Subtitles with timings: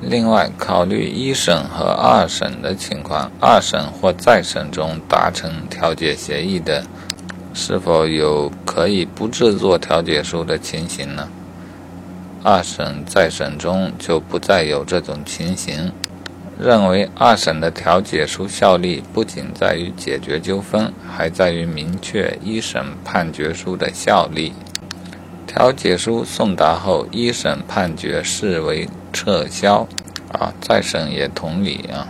[0.00, 6.84] 另外，考虑一审和二审的情况，二审或再审中达成调解协议的，
[7.52, 11.28] 是否有可以不制作调解书的情形呢？
[12.44, 15.92] 二审再审中就不再有这种情形。
[16.60, 24.52] 认为二审的调解书效力不仅在于解决纠纷，还在于明确一审判决书的效力。
[25.58, 29.88] 调解书送达后，一审判决视为撤销，
[30.30, 32.06] 啊，再审也同理啊。